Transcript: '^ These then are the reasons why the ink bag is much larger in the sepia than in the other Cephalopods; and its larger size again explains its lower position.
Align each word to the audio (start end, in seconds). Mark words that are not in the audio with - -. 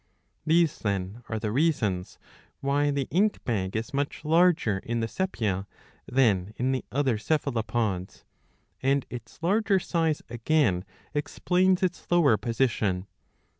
'^ 0.01 0.03
These 0.47 0.79
then 0.79 1.21
are 1.29 1.37
the 1.37 1.51
reasons 1.51 2.17
why 2.59 2.89
the 2.89 3.07
ink 3.11 3.43
bag 3.43 3.75
is 3.75 3.93
much 3.93 4.25
larger 4.25 4.79
in 4.79 4.99
the 4.99 5.07
sepia 5.07 5.67
than 6.11 6.55
in 6.57 6.71
the 6.71 6.83
other 6.91 7.19
Cephalopods; 7.19 8.25
and 8.81 9.05
its 9.11 9.37
larger 9.43 9.77
size 9.77 10.23
again 10.27 10.85
explains 11.13 11.83
its 11.83 12.07
lower 12.09 12.35
position. 12.35 13.05